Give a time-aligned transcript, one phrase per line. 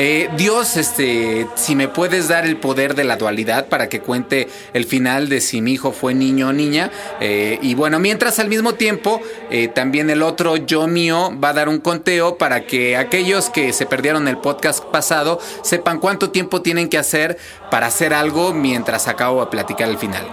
[0.00, 4.46] eh, Dios, este, si me puedes dar el poder de la dualidad para que cuente
[4.72, 6.92] el final de si mi hijo fue niño o niña.
[7.18, 11.52] Eh, y bueno, mientras al mismo tiempo, eh, también el otro yo mío va a
[11.52, 16.62] dar un conteo para que aquellos que se perdieron el podcast pasado sepan cuánto tiempo
[16.62, 17.36] tienen que hacer
[17.68, 20.24] para hacer algo mientras acabo de platicar el final.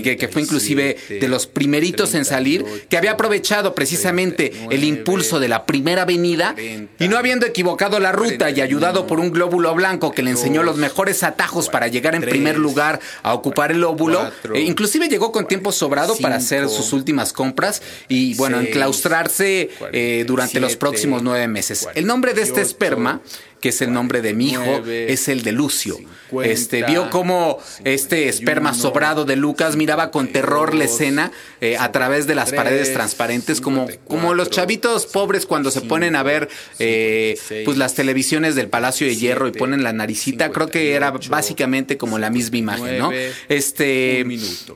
[0.02, 5.40] que, que fue inclusive de los primeritos en salir, que había aprovechado precisamente el impulso
[5.40, 6.54] de la primera venida
[6.98, 10.62] y no habiendo equivocado la ruta y ayudado por un glóbulo blanco que le enseñó
[10.62, 15.32] los mejores atajos para llegar en primer lugar a ocupar el óvulo, e inclusive llegó
[15.32, 21.22] con tiempo sobrado para hacer sus últimas compras y bueno, enclaustrarse eh, durante los próximos
[21.22, 21.88] nueve meses.
[21.94, 23.20] El nombre de este esperma
[23.64, 25.96] que es el nombre de mi hijo, es el de Lucio.
[26.42, 31.32] Este vio cómo este esperma sobrado de Lucas miraba con terror la escena
[31.62, 36.14] eh, a través de las paredes transparentes, como, como los chavitos pobres cuando se ponen
[36.14, 40.50] a ver eh, pues las televisiones del Palacio de Hierro y ponen la naricita.
[40.50, 43.12] Creo que era básicamente como la misma imagen, ¿no?
[43.48, 44.26] Este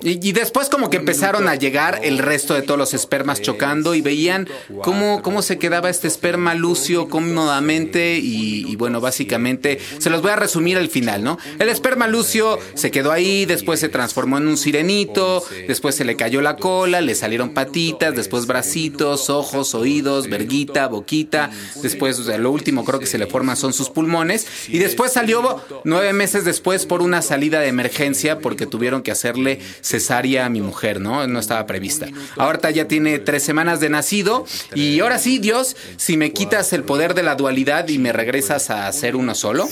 [0.03, 3.95] y, y después como que empezaron a llegar el resto de todos los espermas chocando
[3.95, 4.49] y veían
[4.83, 10.31] cómo, cómo se quedaba este esperma Lucio cómodamente y, y bueno, básicamente se los voy
[10.31, 11.39] a resumir al final, ¿no?
[11.59, 16.17] El esperma lucio se quedó ahí, después se transformó en un sirenito, después se le
[16.17, 21.51] cayó la cola, le salieron patitas, después bracitos, ojos, oídos, verguita, boquita,
[21.83, 26.13] después lo último creo que se le forman son sus pulmones y después salió nueve
[26.13, 31.01] meses después por una salida de emergencia porque tuvieron que hacerle cesárea a mi mujer,
[31.01, 31.27] ¿no?
[31.27, 32.09] No estaba prevista.
[32.37, 36.85] Ahorita ya tiene tres semanas de nacido y ahora sí, Dios, si me quitas el
[36.85, 39.65] poder de la dualidad y me regresas a hacer uno solo.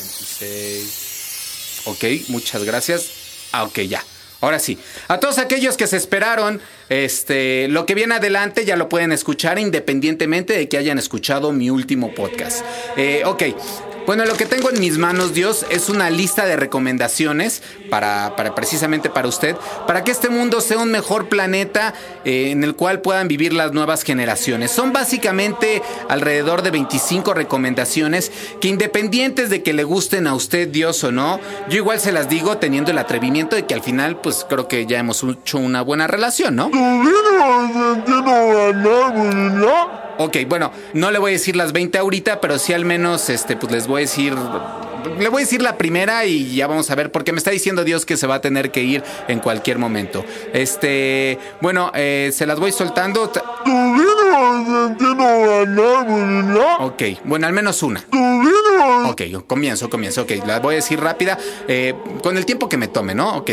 [1.87, 3.11] Ok, muchas gracias.
[3.53, 4.03] Ah, ok, ya.
[4.41, 6.61] Ahora sí, a todos aquellos que se esperaron,
[6.91, 11.71] este, lo que viene adelante ya lo pueden escuchar independientemente de que hayan escuchado mi
[11.71, 12.65] último podcast.
[12.99, 13.43] Eh, ok,
[14.07, 18.55] bueno, lo que tengo en mis manos, Dios, es una lista de recomendaciones para, para
[18.55, 19.57] precisamente para usted,
[19.87, 21.93] para que este mundo sea un mejor planeta
[22.25, 24.71] eh, en el cual puedan vivir las nuevas generaciones.
[24.71, 28.31] Son básicamente alrededor de 25 recomendaciones
[28.61, 32.29] que independientes de que le gusten a usted, Dios o no, yo igual se las
[32.29, 35.83] digo teniendo el atrevimiento de que al final, pues creo que ya hemos hecho una
[35.83, 36.71] buena relación, ¿no?
[40.19, 43.57] Ok, bueno, no le voy a decir las 20 ahorita, pero sí al menos, este,
[43.57, 44.35] pues les voy a decir
[45.19, 47.85] le voy a decir la primera y ya vamos a ver, porque me está diciendo
[47.85, 50.25] Dios que se va a tener que ir en cualquier momento.
[50.53, 53.31] Este, bueno, eh, se las voy soltando.
[56.81, 58.05] Ok, bueno, al menos una.
[59.07, 60.23] Ok, comienzo, comienzo.
[60.23, 61.39] Ok, la voy a decir rápida,
[61.69, 63.37] eh, con el tiempo que me tome, ¿no?
[63.37, 63.53] Ok.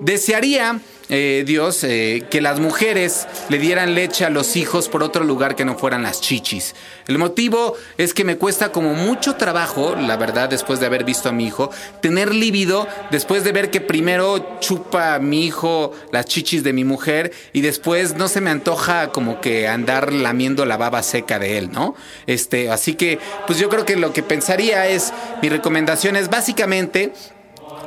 [0.00, 0.78] Desearía
[1.08, 5.54] eh, Dios eh, que las mujeres le dieran leche a los hijos por otro lugar
[5.54, 6.74] que no fueran las chichis.
[7.06, 11.28] El motivo es que me cuesta como mucho trabajo, la verdad, después de haber visto
[11.28, 11.70] a mi hijo,
[12.00, 16.84] tener líbido después de ver que primero chupa a mi hijo las chichis de mi
[16.84, 21.58] mujer y después no se me antoja como que andar lamiendo la baba seca de
[21.58, 21.94] él, ¿no?
[22.26, 25.12] Este, así que, pues yo creo que lo que pensaría es,
[25.42, 27.12] mi recomendación es básicamente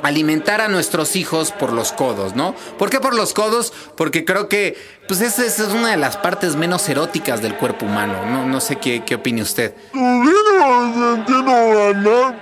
[0.02, 2.54] alimentar a nuestros hijos por los codos, ¿no?
[2.78, 3.72] ¿Por qué por los codos?
[3.96, 4.76] Porque creo que
[5.08, 8.26] pues esa, es una de las partes menos eróticas del cuerpo humano.
[8.26, 9.74] No, no sé qué, qué opine usted.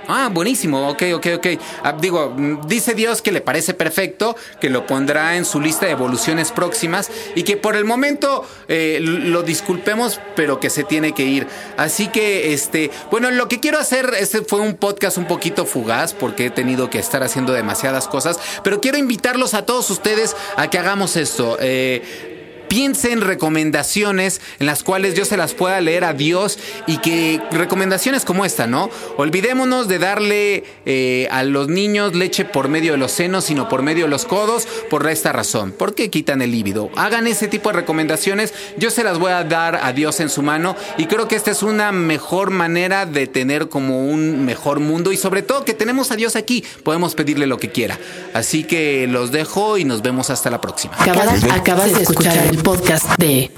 [0.09, 0.89] Ah, buenísimo.
[0.89, 1.47] Ok, ok, ok.
[1.83, 2.35] Ah, digo,
[2.67, 7.11] dice Dios que le parece perfecto, que lo pondrá en su lista de evoluciones próximas
[7.35, 11.47] y que por el momento eh, lo disculpemos, pero que se tiene que ir.
[11.77, 16.15] Así que, este, bueno, lo que quiero hacer, este fue un podcast un poquito fugaz
[16.15, 20.71] porque he tenido que estar haciendo demasiadas cosas, pero quiero invitarlos a todos ustedes a
[20.71, 21.57] que hagamos esto.
[21.61, 22.36] Eh,
[22.69, 27.41] piense en recomendaciones en las cuales yo se las pueda leer a Dios y que
[27.51, 28.91] recomendaciones como esta, ¿no?
[29.17, 33.83] Olvidémonos de darle eh, a los niños leche por medio de los senos, sino por
[33.83, 35.73] medio de los codos, por esta razón.
[35.73, 36.91] ¿Por qué quitan el líbido?
[36.97, 40.43] Hagan ese tipo de recomendaciones, yo se las voy a dar a Dios en su
[40.43, 45.13] mano y creo que esta es una mejor manera de tener como un mejor mundo
[45.13, 47.99] y sobre todo que tenemos a Dios aquí, podemos pedirle lo que quiera.
[48.35, 50.95] Así que los dejo y nos vemos hasta la próxima.
[50.99, 53.51] Acabas, de escuchar el podcast de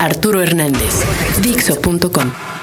[0.00, 1.04] Arturo Hernández,
[1.42, 2.55] Dixo.com.